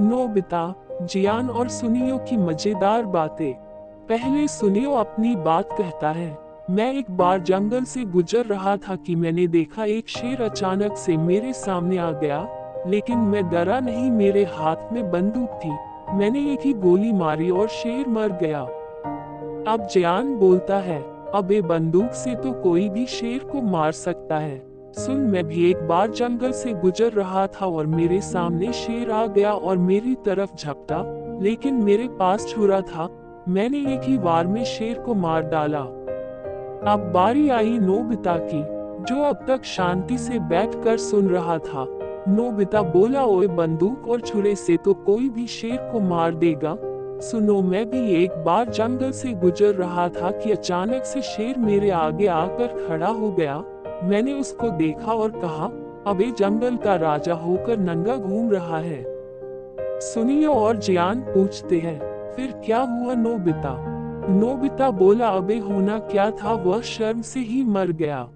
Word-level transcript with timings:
Nobita 0.00 0.74
जियान 1.02 1.48
और 1.50 1.68
सुनियो 1.70 2.18
की 2.20 2.36
मज़ेदार 2.36 3.04
बातें। 3.06 3.52
पहले 4.08 4.46
सुनियो 4.48 4.92
अपनी 4.92 5.34
बात 5.36 5.72
कहता 5.72 6.10
है, 6.10 6.36
मैं 6.70 6.92
एक 6.94 7.10
बार 7.10 7.40
जंगल 7.40 7.84
से 7.84 8.04
गुजर 8.06 8.46
रहा 8.46 8.76
था 8.78 8.96
कि 8.96 9.14
मैंने 9.14 9.46
देखा 9.48 9.84
एक 9.84 10.08
शेर 10.08 10.42
अचानक 10.42 10.96
से 10.96 11.16
मेरे 11.16 11.52
सामने 11.52 11.98
आ 11.98 12.10
गया, 12.12 12.46
लेकिन 12.86 13.18
मैं 13.18 13.48
डरा 13.50 13.78
नहीं, 13.80 14.10
मेरे 14.10 14.44
हाथ 14.52 14.92
में 14.92 15.10
बंदूक 15.10 15.60
थी। 15.60 15.70
मैंने 16.14 16.40
एक 16.52 16.60
ही 16.60 16.72
गोली 16.74 17.12
मारी 17.12 17.50
और 17.50 17.68
शेर 17.68 18.08
मर 18.08 18.32
गया। 18.42 18.60
अब 19.68 19.86
जयान 19.92 20.34
बोलता 20.36 20.78
है, 20.78 21.00
अब 21.34 21.52
ये 21.52 21.60
बंदूक 21.62 22.12
से 22.14 22.34
तो 22.34 22.52
कोई 22.52 22.88
भी 22.88 23.06
शेर 23.08 23.44
को 23.44 23.62
मार 23.62 23.92
सकता 23.92 24.38
है। 24.38 24.56
सुन, 24.98 25.16
मैं 25.16 25.44
भी 25.44 25.70
एक 25.70 25.76
बार 25.88 26.10
जंगल 26.10 26.52
से 26.52 26.72
गुजर 26.72 27.12
रहा 27.12 27.46
था 27.46 27.66
और 27.66 27.86
मेरे 27.86 28.20
सामने 28.20 28.72
शेर 28.72 29.10
आ 29.10 29.26
गया 29.26 29.52
और 29.52 29.78
मेरी 29.78 30.14
तरफ़ 30.14 30.56
झपटा, 30.56 31.02
लेकिन 31.42 31.74
मेरे 31.74 32.08
पास 32.08 32.46
छुरा 32.48 32.80
था। 32.80 33.08
मैंने 33.48 33.78
एक 33.94 34.00
ही 34.02 34.18
बार 34.18 34.46
में 34.46 34.64
शेर 34.64 34.98
को 34.98 35.14
मार 35.14 35.42
डाला। 35.42 35.80
अब 36.92 37.10
बारी 37.14 37.48
आई 37.48 37.78
नोबिता 37.78 38.36
की, 38.36 38.62
जो 39.04 39.22
अब 39.22 39.44
तक 39.48 39.64
शांति 39.64 40.18
से 40.18 40.38
बैठकर 40.38 40.96
सुन 40.96 41.28
रहा 41.28 41.58
था। 41.58 41.86
नोबिता 42.28 42.82
बोला, 42.82 43.24
ओए 43.24 43.46
बंदूक 43.46 44.08
और 44.08 44.20
छुरे 44.20 44.54
से 44.54 44.76
तो 44.76 44.94
कोई 44.94 45.28
भी 45.28 45.46
शेर 45.46 45.76
को 45.92 46.00
मार 46.00 46.34
देगा। 46.34 46.76
सुनो, 47.20 47.62
मैं 47.62 47.90
भी 47.90 48.24
एक 48.24 48.30
बार 48.44 48.68
जंगल 48.68 49.10
से 49.10 49.32
गुजर 49.32 49.74
रहा 49.74 50.08
था 50.08 50.30
कि 50.30 50.52
अचानक 50.52 51.04
से 51.04 51.22
शेर 51.22 51.58
मेरे 51.58 51.90
आगे 51.90 52.26
आकर 52.26 52.86
खड़ा 52.88 53.08
हो 53.08 53.30
गया। 53.32 53.62
मैंने 54.02 54.32
उसको 54.32 54.70
देखा 54.70 55.12
और 55.12 55.30
कहा, 55.30 55.66
अबे 56.06 56.30
जंगल 56.30 56.76
का 56.76 56.96
राजा 56.96 57.34
होकर 57.34 57.78
नंगा 57.78 58.16
घूम 58.16 58.50
रहा 58.50 58.78
है। 58.78 59.04
सुनिए 60.00 60.46
और 60.46 60.76
जियान 60.76 61.20
पूछते 61.20 61.78
हैं, 61.78 61.98
फिर 62.32 62.50
क्या 62.64 62.78
हुआ 62.78 63.14
नोबिता? 63.14 63.76
नोबिता 64.28 64.90
बोला, 64.90 65.28
अबे 65.28 65.58
होना 65.58 65.98
क्या 65.98 66.30
था, 66.30 66.52
वह 66.52 66.80
शर्म 66.80 67.20
से 67.20 67.40
ही 67.40 67.64
मर 67.64 67.90
गया। 67.90 68.28